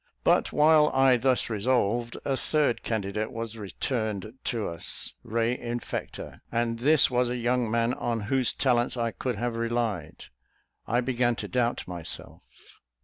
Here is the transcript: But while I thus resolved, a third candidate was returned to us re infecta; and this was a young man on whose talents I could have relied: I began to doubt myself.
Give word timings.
But 0.23 0.51
while 0.51 0.89
I 0.95 1.15
thus 1.17 1.47
resolved, 1.47 2.17
a 2.25 2.35
third 2.35 2.81
candidate 2.81 3.31
was 3.31 3.55
returned 3.59 4.33
to 4.45 4.67
us 4.67 5.13
re 5.21 5.55
infecta; 5.55 6.41
and 6.51 6.79
this 6.79 7.11
was 7.11 7.29
a 7.29 7.37
young 7.37 7.69
man 7.69 7.93
on 7.93 8.21
whose 8.21 8.51
talents 8.51 8.97
I 8.97 9.11
could 9.11 9.35
have 9.35 9.55
relied: 9.55 10.23
I 10.87 11.01
began 11.01 11.35
to 11.35 11.47
doubt 11.47 11.87
myself. 11.87 12.41